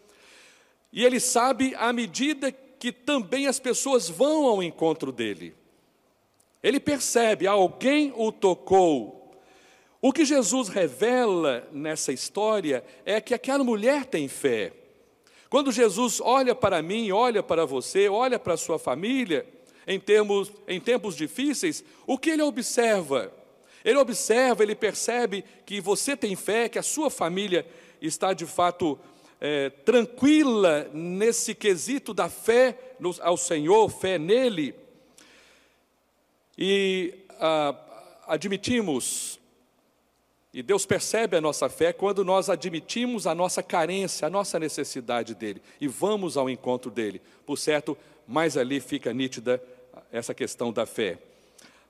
e 0.93 1.05
ele 1.05 1.21
sabe 1.21 1.75
à 1.77 1.93
medida 1.93 2.51
que 2.53 2.70
também 2.91 3.47
as 3.47 3.61
pessoas 3.61 4.09
vão 4.09 4.47
ao 4.47 4.63
encontro 4.63 5.13
dele. 5.13 5.55
Ele 6.63 6.81
percebe, 6.81 7.47
alguém 7.47 8.13
o 8.17 8.33
tocou. 8.33 9.35
O 10.01 10.13
que 10.13 10.25
Jesus 10.25 10.69
revela 10.69 11.69
nessa 11.71 12.11
história 12.13 12.83
é 13.05 13.21
que 13.21 13.35
aquela 13.35 13.63
mulher 13.63 14.07
tem 14.07 14.29
fé. 14.29 14.73
Quando 15.51 15.71
Jesus 15.71 16.21
olha 16.23 16.55
para 16.55 16.81
mim, 16.81 17.11
olha 17.11 17.43
para 17.43 17.67
você, 17.67 18.09
olha 18.09 18.39
para 18.39 18.55
a 18.55 18.57
sua 18.57 18.79
família, 18.79 19.47
em, 19.87 19.99
termos, 19.99 20.51
em 20.67 20.81
tempos 20.81 21.15
difíceis, 21.17 21.85
o 22.07 22.17
que 22.17 22.31
ele 22.31 22.43
observa? 22.43 23.33
Ele 23.85 23.99
observa, 23.99 24.63
ele 24.63 24.75
percebe 24.75 25.45
que 25.67 25.81
você 25.81 26.17
tem 26.17 26.37
fé, 26.37 26.69
que 26.69 26.79
a 26.79 26.83
sua 26.83 27.11
família 27.11 27.67
está 28.01 28.33
de 28.33 28.47
fato 28.47 28.99
é, 29.41 29.71
tranquila 29.71 30.91
nesse 30.93 31.55
quesito 31.55 32.13
da 32.13 32.29
fé 32.29 32.95
no, 33.01 33.15
ao 33.21 33.37
Senhor, 33.37 33.89
fé 33.89 34.19
nele. 34.19 34.75
E 36.59 37.15
ah, 37.41 37.75
admitimos, 38.27 39.41
e 40.53 40.63
Deus 40.63 40.85
percebe 40.85 41.37
a 41.37 41.41
nossa 41.41 41.69
fé 41.69 41.93
quando 41.93 42.25
nós 42.25 42.51
admitimos 42.51 43.27
a 43.27 43.35
nossa 43.35 43.63
carência, 43.63 44.27
a 44.27 44.31
nossa 44.31 44.59
necessidade 44.59 45.35
dele, 45.35 45.63
e 45.81 45.89
vamos 45.89 46.37
ao 46.37 46.51
encontro 46.51 46.91
dele. 46.91 47.23
Por 47.47 47.57
certo, 47.57 47.97
mais 48.29 48.57
ali 48.57 48.79
fica 48.79 49.13
nítida 49.13 49.63
essa 50.13 50.35
questão 50.35 50.73
da 50.73 50.85
fé. 50.85 51.19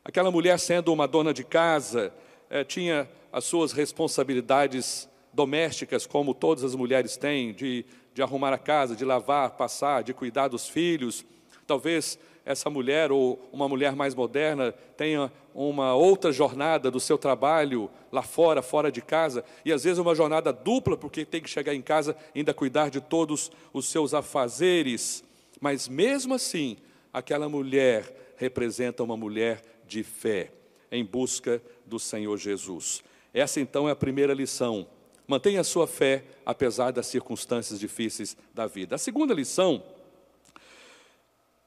Aquela 0.04 0.30
mulher, 0.30 0.58
sendo 0.58 0.92
uma 0.92 1.08
dona 1.08 1.34
de 1.34 1.42
casa, 1.42 2.12
eh, 2.48 2.64
tinha 2.64 3.08
as 3.32 3.44
suas 3.44 3.72
responsabilidades 3.72 5.08
domésticas, 5.32 6.06
como 6.06 6.34
todas 6.34 6.64
as 6.64 6.74
mulheres 6.74 7.16
têm, 7.16 7.52
de, 7.52 7.84
de 8.14 8.22
arrumar 8.22 8.52
a 8.52 8.58
casa, 8.58 8.96
de 8.96 9.04
lavar, 9.04 9.50
passar, 9.52 10.02
de 10.02 10.12
cuidar 10.12 10.48
dos 10.48 10.68
filhos. 10.68 11.24
Talvez 11.66 12.18
essa 12.44 12.70
mulher 12.70 13.12
ou 13.12 13.48
uma 13.52 13.68
mulher 13.68 13.94
mais 13.94 14.14
moderna 14.14 14.72
tenha 14.96 15.30
uma 15.54 15.94
outra 15.94 16.32
jornada 16.32 16.90
do 16.90 16.98
seu 16.98 17.18
trabalho 17.18 17.90
lá 18.10 18.22
fora, 18.22 18.62
fora 18.62 18.90
de 18.90 19.00
casa, 19.00 19.44
e 19.64 19.72
às 19.72 19.84
vezes 19.84 19.98
uma 19.98 20.14
jornada 20.14 20.52
dupla, 20.52 20.96
porque 20.96 21.24
tem 21.24 21.40
que 21.40 21.50
chegar 21.50 21.74
em 21.74 21.82
casa 21.82 22.16
e 22.34 22.40
ainda 22.40 22.54
cuidar 22.54 22.90
de 22.90 23.00
todos 23.00 23.50
os 23.72 23.86
seus 23.86 24.14
afazeres. 24.14 25.22
Mas 25.60 25.88
mesmo 25.88 26.34
assim, 26.34 26.76
aquela 27.12 27.48
mulher 27.48 28.34
representa 28.36 29.02
uma 29.02 29.16
mulher 29.16 29.62
de 29.86 30.02
fé, 30.02 30.50
em 30.90 31.04
busca 31.04 31.62
do 31.86 31.98
Senhor 31.98 32.36
Jesus. 32.36 33.02
Essa 33.32 33.60
então 33.60 33.88
é 33.88 33.92
a 33.92 33.96
primeira 33.96 34.34
lição. 34.34 34.86
Mantenha 35.30 35.60
a 35.60 35.64
sua 35.64 35.86
fé 35.86 36.24
apesar 36.44 36.90
das 36.90 37.06
circunstâncias 37.06 37.78
difíceis 37.78 38.36
da 38.52 38.66
vida. 38.66 38.96
A 38.96 38.98
segunda 38.98 39.32
lição 39.32 39.80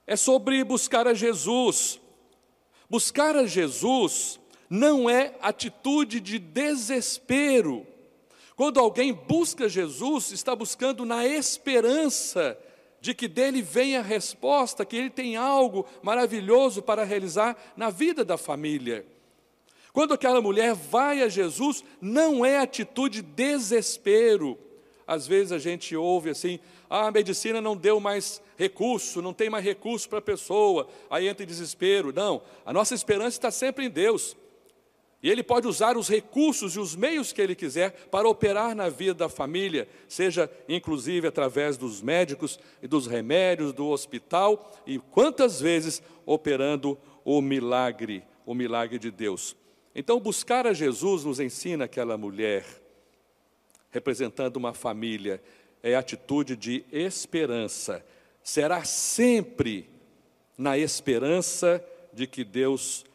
é 0.05 0.17
sobre 0.17 0.62
buscar 0.65 1.08
a 1.08 1.13
Jesus. 1.13 1.98
Buscar 2.89 3.38
a 3.38 3.46
Jesus 3.46 4.38
não 4.70 5.10
é 5.10 5.34
atitude 5.41 6.20
de 6.20 6.39
desespero. 6.39 7.88
Quando 8.58 8.82
alguém 8.82 9.13
busca 9.13 9.70
Jesus, 9.70 10.34
está 10.34 10.53
buscando 10.53 11.05
na 11.05 11.25
esperança 11.25 12.60
de 13.00 13.13
que 13.13 13.29
dele 13.29 13.62
venha 13.62 14.00
a 14.00 14.03
resposta, 14.03 14.84
que 14.84 14.98
ele 14.98 15.10
tem 15.10 15.38
algo 15.38 15.86
maravilhoso 16.01 16.82
para 16.82 17.05
realizar 17.05 17.55
na 17.77 17.89
vida 17.89 18.25
da 18.25 18.38
família. 18.38 19.08
Quando 19.94 20.16
aquela 20.16 20.42
mulher 20.42 20.74
vai 20.74 21.22
a 21.22 21.30
Jesus, 21.30 21.84
não 22.02 22.44
é 22.44 22.58
atitude 22.58 23.22
de 23.22 23.28
desespero. 23.28 24.58
Às 25.06 25.28
vezes 25.28 25.52
a 25.52 25.60
gente 25.60 25.96
ouve 25.96 26.32
assim: 26.32 26.60
ah, 26.90 27.08
a 27.08 27.12
medicina 27.12 27.62
não 27.62 27.78
deu 27.78 28.00
mais 28.00 28.42
recurso, 28.58 29.22
não 29.22 29.34
tem 29.34 29.52
mais 29.52 29.64
recurso 29.64 30.10
para 30.10 30.18
a 30.18 30.22
pessoa, 30.22 30.88
aí 31.12 31.28
entra 31.28 31.44
em 31.44 31.48
desespero. 31.48 32.12
Não, 32.12 32.42
a 32.66 32.74
nossa 32.74 32.96
esperança 32.96 33.38
está 33.38 33.52
sempre 33.52 33.86
em 33.86 33.90
Deus. 33.90 34.36
E 35.22 35.30
Ele 35.30 35.44
pode 35.44 35.68
usar 35.68 35.96
os 35.96 36.10
recursos 36.10 36.76
e 36.76 36.80
os 36.80 36.96
meios 36.96 37.32
que 37.32 37.42
Ele 37.42 37.56
quiser 37.56 37.92
para 38.10 38.28
operar 38.28 38.76
na 38.76 38.90
vida 38.90 39.14
da 39.14 39.30
família, 39.30 39.88
seja 40.08 40.52
inclusive 40.68 41.28
através 41.28 41.78
dos 41.78 42.02
médicos 42.02 42.60
e 42.82 42.88
dos 42.88 43.06
remédios, 43.06 43.72
do 43.72 43.88
hospital, 43.88 44.74
e 44.88 44.98
quantas 44.98 45.62
vezes 45.62 46.02
operando 46.26 46.98
o 47.24 47.42
milagre, 47.42 48.24
o 48.44 48.54
milagre 48.54 49.00
de 49.00 49.12
Deus. 49.12 49.56
Então, 49.96 50.20
buscar 50.20 50.66
a 50.66 50.74
Jesus 50.74 51.24
nos 51.24 51.40
ensina 51.40 51.86
aquela 51.86 52.18
mulher, 52.18 52.66
representando 53.92 54.58
uma 54.58 54.74
família, 54.74 55.42
é 55.84 55.96
atitude 55.96 56.56
de 56.56 56.84
esperança. 56.92 58.04
Será 58.42 58.84
sempre 58.84 59.88
na 60.58 60.78
esperança 60.78 61.84
de 62.12 62.26
que 62.26 62.44
Deus 62.44 63.06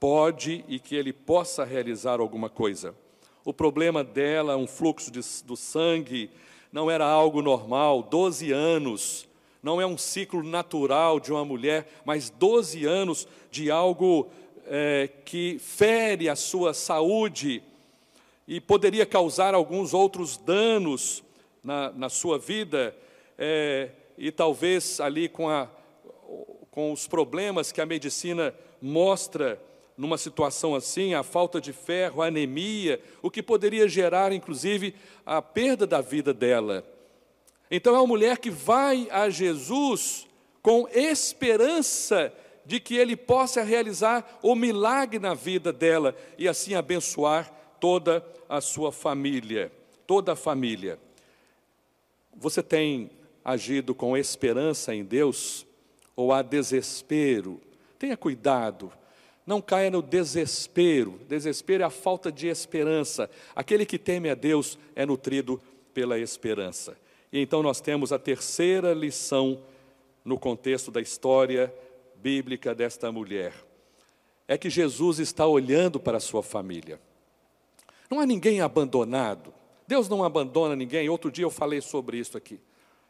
pode 0.00 0.64
e 0.68 0.78
que 0.78 0.94
ele 0.94 1.12
possa 1.12 1.64
realizar 1.64 2.20
alguma 2.20 2.48
coisa. 2.48 2.94
O 3.44 3.52
problema 3.52 4.02
dela, 4.02 4.56
um 4.56 4.66
fluxo 4.66 5.10
de, 5.10 5.20
do 5.44 5.56
sangue, 5.56 6.30
não 6.72 6.90
era 6.90 7.04
algo 7.04 7.42
normal, 7.42 8.02
12 8.02 8.50
anos, 8.50 9.28
não 9.62 9.80
é 9.80 9.86
um 9.86 9.96
ciclo 9.96 10.42
natural 10.42 11.20
de 11.20 11.32
uma 11.32 11.44
mulher, 11.44 11.86
mas 12.04 12.30
12 12.30 12.84
anos 12.84 13.28
de 13.50 13.70
algo 13.70 14.30
é, 14.66 15.08
que 15.24 15.58
fere 15.58 16.28
a 16.28 16.36
sua 16.36 16.74
saúde 16.74 17.62
e 18.46 18.60
poderia 18.60 19.06
causar 19.06 19.54
alguns 19.54 19.94
outros 19.94 20.36
danos 20.36 21.22
na, 21.62 21.90
na 21.92 22.08
sua 22.08 22.38
vida, 22.38 22.94
é, 23.38 23.90
e 24.18 24.30
talvez 24.30 25.00
ali 25.00 25.28
com, 25.28 25.48
a, 25.48 25.68
com 26.70 26.92
os 26.92 27.06
problemas 27.06 27.72
que 27.72 27.80
a 27.80 27.86
medicina 27.86 28.54
mostra 28.80 29.60
numa 29.96 30.18
situação 30.18 30.74
assim, 30.74 31.14
a 31.14 31.22
falta 31.22 31.60
de 31.60 31.72
ferro, 31.72 32.20
a 32.20 32.26
anemia, 32.26 33.00
o 33.22 33.30
que 33.30 33.42
poderia 33.42 33.88
gerar, 33.88 34.32
inclusive, 34.32 34.94
a 35.24 35.40
perda 35.40 35.86
da 35.86 36.00
vida 36.00 36.34
dela. 36.34 36.84
Então, 37.70 37.94
é 37.94 37.98
uma 37.98 38.06
mulher 38.06 38.38
que 38.38 38.50
vai 38.50 39.08
a 39.10 39.30
Jesus 39.30 40.26
com 40.60 40.88
esperança 40.88 42.32
de 42.64 42.80
que 42.80 42.96
ele 42.96 43.16
possa 43.16 43.62
realizar 43.62 44.38
o 44.42 44.54
milagre 44.54 45.18
na 45.18 45.34
vida 45.34 45.72
dela 45.72 46.16
e 46.38 46.48
assim 46.48 46.74
abençoar 46.74 47.52
toda 47.78 48.24
a 48.48 48.60
sua 48.60 48.90
família, 48.90 49.70
toda 50.06 50.32
a 50.32 50.36
família. 50.36 50.98
Você 52.36 52.62
tem 52.62 53.10
agido 53.44 53.94
com 53.94 54.16
esperança 54.16 54.94
em 54.94 55.04
Deus 55.04 55.66
ou 56.16 56.32
há 56.32 56.42
desespero? 56.42 57.60
Tenha 57.98 58.16
cuidado 58.16 58.92
Não 59.46 59.60
caia 59.60 59.90
no 59.90 60.00
desespero. 60.00 61.20
Desespero 61.28 61.82
é 61.82 61.86
a 61.86 61.90
falta 61.90 62.32
de 62.32 62.48
esperança. 62.48 63.30
Aquele 63.54 63.84
que 63.84 63.98
teme 63.98 64.30
a 64.30 64.34
Deus 64.34 64.78
é 64.96 65.04
nutrido 65.04 65.60
pela 65.92 66.18
esperança. 66.18 66.96
E 67.30 67.40
então 67.40 67.62
nós 67.62 67.80
temos 67.80 68.10
a 68.10 68.18
terceira 68.18 68.94
lição 68.94 69.60
no 70.24 70.38
contexto 70.38 70.90
da 70.90 71.00
história 71.00 71.72
bíblica 72.24 72.74
desta 72.74 73.12
mulher. 73.12 73.52
É 74.48 74.56
que 74.56 74.70
Jesus 74.70 75.18
está 75.18 75.46
olhando 75.46 76.00
para 76.00 76.16
a 76.16 76.20
sua 76.20 76.42
família. 76.42 76.98
Não 78.10 78.18
há 78.18 78.24
ninguém 78.24 78.62
abandonado. 78.62 79.52
Deus 79.86 80.08
não 80.08 80.24
abandona 80.24 80.74
ninguém. 80.74 81.06
Outro 81.10 81.30
dia 81.30 81.44
eu 81.44 81.50
falei 81.50 81.82
sobre 81.82 82.16
isso 82.16 82.38
aqui. 82.38 82.58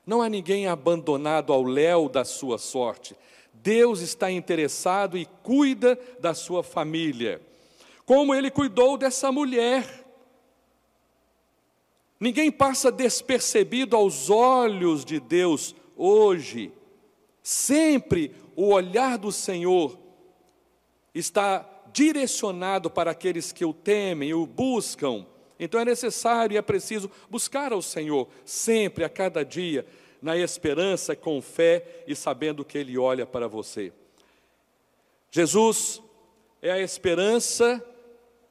Não 0.05 0.21
há 0.21 0.29
ninguém 0.29 0.67
abandonado 0.67 1.53
ao 1.53 1.63
léu 1.63 2.09
da 2.09 2.25
sua 2.25 2.59
sorte. 2.59 3.15
Deus 3.53 4.01
está 4.01 4.33
interessado 4.33 5.17
e 5.17 5.27
cuida 5.45 5.97
da 6.19 6.35
sua 6.35 6.65
família, 6.65 7.41
como 8.05 8.35
ele 8.35 8.51
cuidou 8.51 8.99
dessa 8.99 9.31
mulher. 9.31 10.05
Ninguém 12.19 12.51
passa 12.51 12.91
despercebido 12.91 13.95
aos 13.95 14.29
olhos 14.29 15.05
de 15.05 15.21
Deus 15.21 15.75
hoje. 15.97 16.73
Sempre 17.45 18.35
o 18.57 18.73
olhar 18.73 19.19
do 19.19 19.31
Senhor 19.31 19.99
está 21.15 21.69
direcionado 21.93 22.91
para 22.91 23.11
aqueles 23.11 23.53
que 23.53 23.67
o 23.67 23.75
temem 23.75 24.33
o 24.33 24.47
buscam. 24.47 25.27
Então 25.61 25.79
é 25.79 25.85
necessário 25.85 26.55
e 26.55 26.57
é 26.57 26.63
preciso 26.63 27.11
buscar 27.29 27.71
ao 27.71 27.83
Senhor 27.83 28.29
sempre, 28.47 29.05
a 29.05 29.11
cada 29.11 29.45
dia, 29.45 29.87
na 30.23 30.39
esperança, 30.39 31.15
com 31.15 31.43
fé 31.43 32.03
e 32.07 32.17
sabendo 32.17 32.65
que 32.65 32.79
Ele 32.79 32.97
olha 32.97 33.27
para 33.27 33.47
você. 33.47 33.93
Jesus 35.31 36.03
é 36.63 36.73
a 36.73 36.81
esperança 36.81 37.85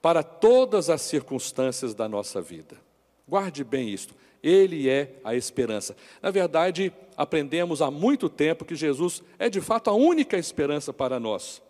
para 0.03 0.21
todas 0.21 0.91
as 0.91 1.01
circunstâncias 1.01 1.95
da 1.95 2.07
nossa 2.07 2.39
vida. 2.39 2.79
Guarde 3.27 3.63
bem 3.63 3.89
isto. 3.89 4.13
Ele 4.43 4.89
é 4.89 5.15
a 5.23 5.33
esperança. 5.35 5.95
Na 6.21 6.29
verdade, 6.29 6.91
aprendemos 7.15 7.81
há 7.81 7.89
muito 7.89 8.27
tempo 8.27 8.65
que 8.65 8.75
Jesus 8.75 9.23
é 9.39 9.49
de 9.49 9.61
fato 9.61 9.89
a 9.89 9.93
única 9.93 10.37
esperança 10.37 10.91
para 10.91 11.19
nós. 11.19 11.61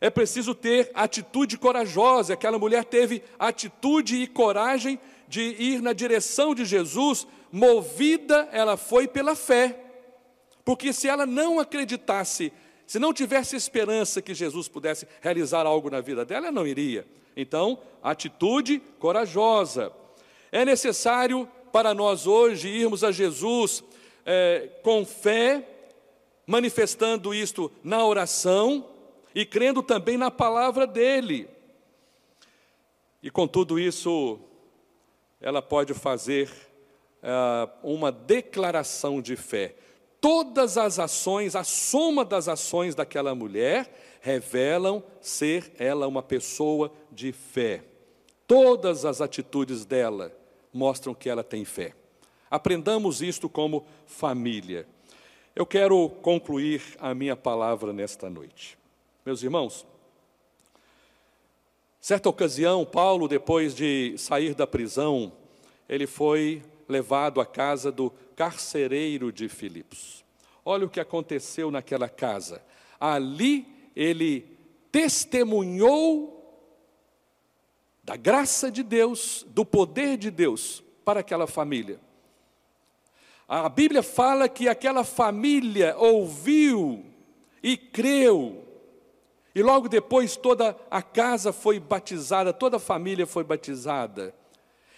É 0.00 0.08
preciso 0.08 0.54
ter 0.54 0.90
atitude 0.94 1.58
corajosa. 1.58 2.34
Aquela 2.34 2.58
mulher 2.58 2.84
teve 2.84 3.22
atitude 3.38 4.16
e 4.16 4.26
coragem 4.26 4.98
de 5.28 5.42
ir 5.42 5.82
na 5.82 5.92
direção 5.92 6.54
de 6.54 6.64
Jesus, 6.64 7.26
movida 7.50 8.48
ela 8.52 8.76
foi 8.76 9.08
pela 9.08 9.34
fé. 9.34 9.80
Porque 10.64 10.92
se 10.92 11.08
ela 11.08 11.26
não 11.26 11.58
acreditasse, 11.58 12.52
se 12.86 12.98
não 12.98 13.12
tivesse 13.12 13.56
esperança 13.56 14.22
que 14.22 14.34
Jesus 14.34 14.68
pudesse 14.68 15.06
realizar 15.20 15.66
algo 15.66 15.90
na 15.90 16.00
vida 16.00 16.24
dela, 16.24 16.46
ela 16.46 16.54
não 16.54 16.66
iria. 16.66 17.06
Então, 17.36 17.78
atitude 18.02 18.80
corajosa. 18.98 19.92
É 20.52 20.64
necessário 20.64 21.48
para 21.74 21.92
nós 21.92 22.24
hoje 22.24 22.68
irmos 22.68 23.02
a 23.02 23.10
Jesus 23.10 23.82
é, 24.24 24.68
com 24.84 25.04
fé, 25.04 25.68
manifestando 26.46 27.34
isto 27.34 27.68
na 27.82 28.06
oração 28.06 28.88
e 29.34 29.44
crendo 29.44 29.82
também 29.82 30.16
na 30.16 30.30
palavra 30.30 30.86
dele. 30.86 31.48
E 33.20 33.28
com 33.28 33.48
tudo 33.48 33.76
isso, 33.76 34.38
ela 35.40 35.60
pode 35.60 35.92
fazer 35.94 36.48
uh, 37.24 37.68
uma 37.82 38.12
declaração 38.12 39.20
de 39.20 39.34
fé. 39.34 39.74
Todas 40.20 40.78
as 40.78 41.00
ações, 41.00 41.56
a 41.56 41.64
soma 41.64 42.24
das 42.24 42.46
ações 42.46 42.94
daquela 42.94 43.34
mulher, 43.34 44.20
revelam 44.20 45.02
ser 45.20 45.72
ela 45.76 46.06
uma 46.06 46.22
pessoa 46.22 46.92
de 47.10 47.32
fé. 47.32 47.82
Todas 48.46 49.04
as 49.04 49.20
atitudes 49.20 49.84
dela 49.84 50.43
mostram 50.74 51.14
que 51.14 51.30
ela 51.30 51.44
tem 51.44 51.64
fé. 51.64 51.94
Aprendamos 52.50 53.22
isto 53.22 53.48
como 53.48 53.86
família. 54.06 54.86
Eu 55.56 55.64
quero 55.64 56.08
concluir 56.20 56.82
a 56.98 57.14
minha 57.14 57.36
palavra 57.36 57.92
nesta 57.92 58.28
noite. 58.28 58.76
Meus 59.24 59.42
irmãos, 59.42 59.86
Certa 62.04 62.28
ocasião, 62.28 62.84
Paulo, 62.84 63.26
depois 63.26 63.74
de 63.74 64.14
sair 64.18 64.54
da 64.54 64.66
prisão, 64.66 65.32
ele 65.88 66.06
foi 66.06 66.62
levado 66.86 67.40
à 67.40 67.46
casa 67.46 67.90
do 67.90 68.12
carcereiro 68.36 69.32
de 69.32 69.48
Filipos. 69.48 70.22
Olha 70.66 70.84
o 70.84 70.90
que 70.90 71.00
aconteceu 71.00 71.70
naquela 71.70 72.06
casa. 72.06 72.62
Ali 73.00 73.66
ele 73.96 74.46
testemunhou 74.92 76.33
da 78.04 78.16
graça 78.16 78.70
de 78.70 78.82
Deus, 78.82 79.46
do 79.48 79.64
poder 79.64 80.16
de 80.16 80.30
Deus 80.30 80.82
para 81.04 81.20
aquela 81.20 81.46
família. 81.46 81.98
A 83.48 83.68
Bíblia 83.68 84.02
fala 84.02 84.48
que 84.48 84.68
aquela 84.68 85.04
família 85.04 85.96
ouviu 85.98 87.04
e 87.62 87.76
creu 87.76 88.64
e 89.54 89.62
logo 89.62 89.88
depois 89.88 90.36
toda 90.36 90.76
a 90.90 91.00
casa 91.00 91.52
foi 91.52 91.78
batizada, 91.78 92.52
toda 92.52 92.76
a 92.76 92.80
família 92.80 93.26
foi 93.26 93.44
batizada. 93.44 94.34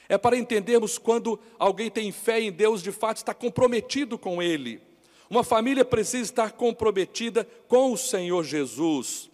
É 0.08 0.16
para 0.16 0.36
entendermos 0.36 0.96
quando 0.96 1.38
alguém 1.58 1.90
tem 1.90 2.10
fé 2.10 2.40
em 2.40 2.50
Deus, 2.50 2.82
de 2.82 2.90
fato 2.90 3.18
está 3.18 3.34
comprometido 3.34 4.18
com 4.18 4.42
Ele. 4.42 4.80
Uma 5.28 5.44
família 5.44 5.84
precisa 5.84 6.22
estar 6.22 6.52
comprometida 6.52 7.46
com 7.68 7.92
o 7.92 7.98
Senhor 7.98 8.44
Jesus, 8.44 9.28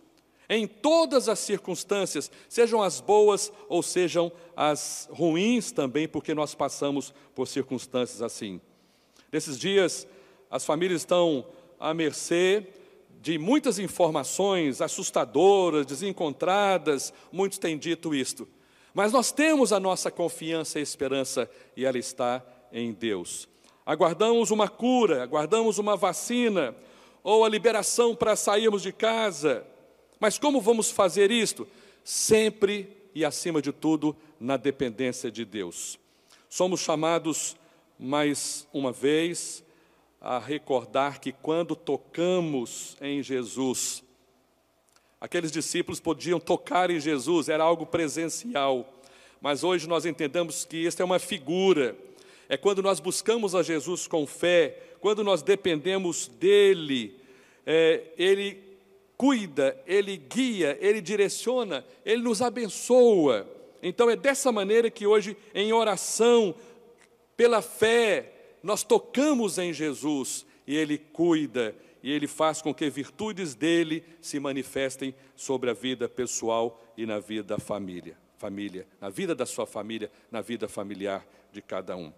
em 0.54 0.66
todas 0.66 1.30
as 1.30 1.38
circunstâncias, 1.38 2.30
sejam 2.46 2.82
as 2.82 3.00
boas 3.00 3.50
ou 3.70 3.82
sejam 3.82 4.30
as 4.54 5.08
ruins 5.10 5.72
também, 5.72 6.06
porque 6.06 6.34
nós 6.34 6.54
passamos 6.54 7.14
por 7.34 7.48
circunstâncias 7.48 8.20
assim. 8.20 8.60
Nesses 9.32 9.58
dias, 9.58 10.06
as 10.50 10.62
famílias 10.62 11.00
estão 11.00 11.46
à 11.80 11.94
mercê 11.94 12.66
de 13.22 13.38
muitas 13.38 13.78
informações 13.78 14.82
assustadoras, 14.82 15.86
desencontradas, 15.86 17.14
muitos 17.32 17.56
têm 17.56 17.78
dito 17.78 18.14
isto. 18.14 18.46
Mas 18.92 19.10
nós 19.10 19.32
temos 19.32 19.72
a 19.72 19.80
nossa 19.80 20.10
confiança 20.10 20.78
e 20.78 20.82
esperança 20.82 21.48
e 21.74 21.86
ela 21.86 21.96
está 21.96 22.44
em 22.70 22.92
Deus. 22.92 23.48
Aguardamos 23.86 24.50
uma 24.50 24.68
cura, 24.68 25.22
aguardamos 25.22 25.78
uma 25.78 25.96
vacina 25.96 26.76
ou 27.24 27.42
a 27.42 27.48
liberação 27.48 28.14
para 28.14 28.36
sairmos 28.36 28.82
de 28.82 28.92
casa. 28.92 29.71
Mas 30.22 30.38
como 30.38 30.60
vamos 30.60 30.88
fazer 30.88 31.32
isto? 31.32 31.66
Sempre 32.04 32.88
e 33.12 33.24
acima 33.24 33.60
de 33.60 33.72
tudo 33.72 34.14
na 34.38 34.56
dependência 34.56 35.32
de 35.32 35.44
Deus. 35.44 35.98
Somos 36.48 36.78
chamados 36.78 37.56
mais 37.98 38.64
uma 38.72 38.92
vez 38.92 39.64
a 40.20 40.38
recordar 40.38 41.18
que 41.18 41.32
quando 41.32 41.74
tocamos 41.74 42.96
em 43.00 43.20
Jesus, 43.20 44.04
aqueles 45.20 45.50
discípulos 45.50 45.98
podiam 45.98 46.38
tocar 46.38 46.88
em 46.88 47.00
Jesus, 47.00 47.48
era 47.48 47.64
algo 47.64 47.84
presencial, 47.84 48.88
mas 49.40 49.64
hoje 49.64 49.88
nós 49.88 50.06
entendemos 50.06 50.64
que 50.64 50.86
esta 50.86 51.02
é 51.02 51.04
uma 51.04 51.18
figura, 51.18 51.96
é 52.48 52.56
quando 52.56 52.80
nós 52.80 53.00
buscamos 53.00 53.56
a 53.56 53.62
Jesus 53.64 54.06
com 54.06 54.24
fé, 54.24 54.84
quando 55.00 55.24
nós 55.24 55.42
dependemos 55.42 56.28
dEle, 56.28 57.20
é, 57.66 58.04
Ele 58.16 58.71
cuida, 59.16 59.80
Ele 59.86 60.16
guia, 60.16 60.76
Ele 60.80 61.00
direciona, 61.00 61.84
Ele 62.04 62.22
nos 62.22 62.42
abençoa. 62.42 63.48
Então 63.82 64.08
é 64.08 64.16
dessa 64.16 64.52
maneira 64.52 64.90
que 64.90 65.06
hoje, 65.06 65.36
em 65.54 65.72
oração, 65.72 66.54
pela 67.36 67.60
fé, 67.60 68.32
nós 68.62 68.84
tocamos 68.84 69.58
em 69.58 69.72
Jesus 69.72 70.46
e 70.66 70.76
Ele 70.76 70.96
cuida 70.98 71.74
e 72.02 72.10
Ele 72.10 72.26
faz 72.26 72.60
com 72.60 72.74
que 72.74 72.88
virtudes 72.90 73.54
dele 73.54 74.04
se 74.20 74.38
manifestem 74.40 75.14
sobre 75.36 75.70
a 75.70 75.72
vida 75.72 76.08
pessoal 76.08 76.82
e 76.96 77.06
na 77.06 77.18
vida 77.18 77.42
da 77.42 77.58
família, 77.58 78.16
família, 78.38 78.86
na 79.00 79.08
vida 79.08 79.34
da 79.34 79.46
sua 79.46 79.66
família, 79.66 80.10
na 80.30 80.40
vida 80.40 80.68
familiar 80.68 81.26
de 81.52 81.62
cada 81.62 81.96
um. 81.96 82.12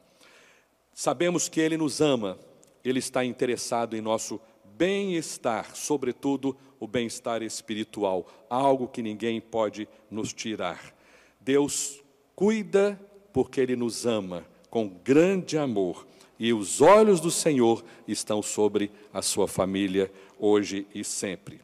Sabemos 0.92 1.48
que 1.48 1.61
Ele 1.61 1.76
nos 1.76 2.00
ama, 2.00 2.38
Ele 2.85 2.98
está 2.98 3.24
interessado 3.24 3.96
em 3.96 4.00
nosso 4.00 4.40
bem-estar, 4.76 5.74
sobretudo 5.74 6.56
o 6.80 6.87
bem-estar 6.87 7.42
espiritual, 7.42 8.26
algo 8.48 8.88
que 8.88 9.02
ninguém 9.02 9.40
pode 9.40 9.88
nos 10.10 10.32
tirar. 10.32 10.94
Deus 11.40 12.02
cuida 12.34 13.00
porque 13.32 13.60
Ele 13.60 13.76
nos 13.76 14.06
ama 14.06 14.44
com 14.70 14.88
grande 14.88 15.56
amor 15.56 16.06
e 16.38 16.52
os 16.52 16.80
olhos 16.80 17.20
do 17.20 17.30
Senhor 17.30 17.84
estão 18.08 18.42
sobre 18.42 18.90
a 19.12 19.22
sua 19.22 19.46
família 19.46 20.10
hoje 20.38 20.87
e 20.94 21.04
sempre. 21.04 21.60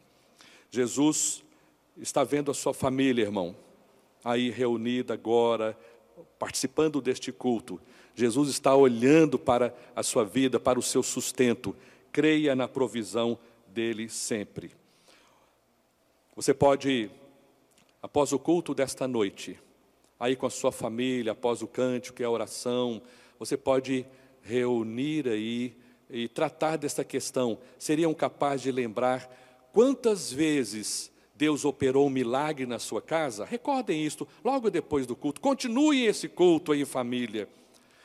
Jesus 0.70 1.42
está 1.96 2.22
vendo 2.22 2.50
a 2.50 2.54
sua 2.54 2.72
família, 2.72 3.22
irmão, 3.22 3.54
aí 4.24 4.48
reunida 4.50 5.14
agora, 5.14 5.76
participando 6.38 7.00
deste 7.00 7.32
culto. 7.32 7.80
Jesus 8.14 8.48
está 8.48 8.74
olhando 8.74 9.38
para 9.38 9.74
a 9.94 10.02
sua 10.02 10.24
vida, 10.24 10.60
para 10.60 10.78
o 10.78 10.82
seu 10.82 11.02
sustento. 11.02 11.74
Creia 12.12 12.54
na 12.54 12.66
provisão 12.66 13.38
dele 13.66 14.08
sempre. 14.08 14.72
Você 16.34 16.52
pode 16.54 17.10
após 18.02 18.32
o 18.32 18.38
culto 18.38 18.74
desta 18.74 19.06
noite, 19.06 19.58
aí 20.18 20.34
com 20.34 20.46
a 20.46 20.50
sua 20.50 20.72
família, 20.72 21.32
após 21.32 21.62
o 21.62 21.66
cântico 21.66 22.20
e 22.20 22.24
a 22.24 22.30
oração, 22.30 23.02
você 23.38 23.56
pode 23.56 24.06
reunir 24.42 25.28
aí 25.28 25.76
e 26.08 26.28
tratar 26.28 26.76
desta 26.76 27.04
questão. 27.04 27.58
Seriam 27.78 28.12
capazes 28.14 28.62
de 28.62 28.72
lembrar 28.72 29.30
quantas 29.72 30.32
vezes 30.32 31.10
Deus 31.34 31.64
operou 31.64 32.06
um 32.06 32.10
milagre 32.10 32.66
na 32.66 32.78
sua 32.78 33.00
casa? 33.00 33.44
Recordem 33.44 34.04
isto 34.04 34.26
logo 34.44 34.70
depois 34.70 35.06
do 35.06 35.16
culto. 35.16 35.40
Continuem 35.40 36.06
esse 36.06 36.28
culto 36.28 36.72
aí 36.72 36.82
em 36.82 36.86
família. 36.86 37.48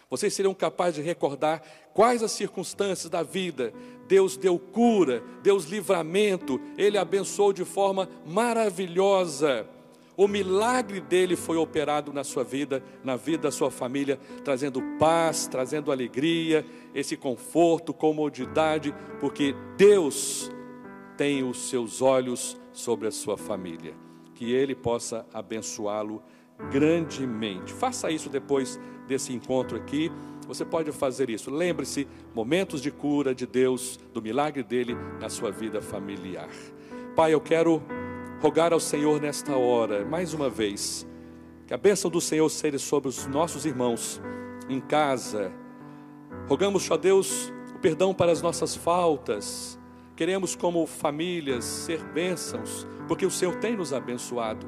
Vocês 0.09 0.33
seriam 0.33 0.53
capazes 0.53 0.95
de 0.95 1.01
recordar 1.01 1.61
quais 1.93 2.21
as 2.21 2.31
circunstâncias 2.31 3.09
da 3.09 3.23
vida. 3.23 3.73
Deus 4.07 4.37
deu 4.37 4.59
cura, 4.59 5.23
Deus 5.41 5.65
livramento, 5.65 6.59
Ele 6.77 6.97
abençoou 6.97 7.51
de 7.51 7.65
forma 7.65 8.07
maravilhosa. 8.25 9.67
O 10.17 10.27
milagre 10.27 11.01
dele 11.01 11.35
foi 11.35 11.57
operado 11.57 12.13
na 12.13 12.23
sua 12.23 12.43
vida, 12.43 12.81
na 13.03 13.17
vida 13.17 13.43
da 13.43 13.51
sua 13.51 13.69
família, 13.69 14.17
trazendo 14.45 14.81
paz, 14.97 15.45
trazendo 15.47 15.91
alegria, 15.91 16.65
esse 16.93 17.17
conforto, 17.17 17.93
comodidade, 17.93 18.95
porque 19.19 19.53
Deus 19.75 20.49
tem 21.17 21.43
os 21.43 21.69
seus 21.69 22.01
olhos 22.01 22.57
sobre 22.71 23.07
a 23.07 23.11
sua 23.11 23.37
família. 23.37 23.93
Que 24.33 24.53
ele 24.53 24.73
possa 24.73 25.25
abençoá-lo 25.33 26.23
grandemente. 26.71 27.73
Faça 27.73 28.09
isso 28.09 28.29
depois 28.29 28.79
desse 29.07 29.33
encontro 29.33 29.77
aqui. 29.77 30.11
Você 30.47 30.63
pode 30.63 30.91
fazer 30.91 31.29
isso. 31.29 31.49
Lembre-se, 31.49 32.07
momentos 32.33 32.81
de 32.81 32.91
cura 32.91 33.33
de 33.33 33.47
Deus, 33.47 33.99
do 34.13 34.21
milagre 34.21 34.63
dele 34.63 34.95
na 35.19 35.29
sua 35.29 35.51
vida 35.51 35.81
familiar. 35.81 36.49
Pai, 37.15 37.33
eu 37.33 37.41
quero 37.41 37.81
rogar 38.41 38.73
ao 38.73 38.79
Senhor 38.79 39.19
nesta 39.19 39.57
hora, 39.57 40.05
mais 40.05 40.33
uma 40.33 40.49
vez, 40.49 41.07
que 41.65 41.73
a 41.73 41.77
bênção 41.77 42.11
do 42.11 42.21
Senhor 42.21 42.47
seja 42.49 42.77
sobre 42.77 43.09
os 43.09 43.25
nossos 43.25 43.65
irmãos 43.65 44.21
em 44.69 44.79
casa. 44.79 45.51
Rogamos, 46.47 46.89
ó 46.91 46.97
Deus, 46.97 47.51
o 47.73 47.79
perdão 47.79 48.13
para 48.13 48.31
as 48.31 48.41
nossas 48.41 48.75
faltas. 48.75 49.79
Queremos, 50.15 50.55
como 50.55 50.85
famílias, 50.85 51.65
ser 51.65 52.03
bênçãos, 52.03 52.85
porque 53.07 53.25
o 53.25 53.31
Senhor 53.31 53.55
tem 53.55 53.75
nos 53.75 53.93
abençoado. 53.93 54.67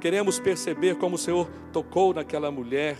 Queremos 0.00 0.38
perceber 0.38 0.96
como 0.96 1.16
o 1.16 1.18
Senhor 1.18 1.48
tocou 1.72 2.14
naquela 2.14 2.50
mulher 2.50 2.98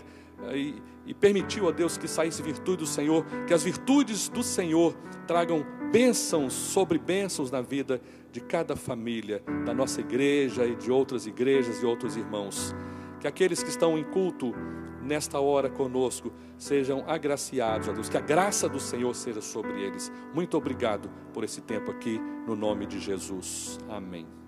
e, 0.53 0.81
e 1.05 1.13
permitiu 1.13 1.67
a 1.67 1.71
Deus 1.71 1.97
que 1.97 2.07
saísse 2.07 2.41
virtude 2.41 2.77
do 2.77 2.87
Senhor, 2.87 3.25
que 3.45 3.53
as 3.53 3.63
virtudes 3.63 4.29
do 4.29 4.43
Senhor 4.43 4.95
tragam 5.25 5.65
bênçãos 5.91 6.53
sobre 6.53 6.97
bênçãos 6.97 7.51
na 7.51 7.61
vida 7.61 8.01
de 8.31 8.41
cada 8.41 8.75
família, 8.75 9.41
da 9.65 9.73
nossa 9.73 10.01
igreja 10.01 10.65
e 10.65 10.75
de 10.75 10.91
outras 10.91 11.25
igrejas 11.25 11.81
e 11.81 11.85
outros 11.85 12.15
irmãos. 12.15 12.75
Que 13.19 13.27
aqueles 13.27 13.63
que 13.63 13.69
estão 13.69 13.97
em 13.97 14.03
culto 14.03 14.53
nesta 15.01 15.39
hora 15.39 15.69
conosco 15.69 16.31
sejam 16.57 17.03
agraciados, 17.07 17.87
ó 17.87 17.93
Deus, 17.93 18.09
que 18.09 18.17
a 18.17 18.21
graça 18.21 18.67
do 18.67 18.79
Senhor 18.79 19.15
seja 19.15 19.41
sobre 19.41 19.81
eles. 19.81 20.11
Muito 20.33 20.57
obrigado 20.57 21.09
por 21.33 21.43
esse 21.43 21.61
tempo 21.61 21.89
aqui, 21.89 22.19
no 22.45 22.55
nome 22.55 22.85
de 22.85 22.99
Jesus. 22.99 23.79
Amém. 23.89 24.46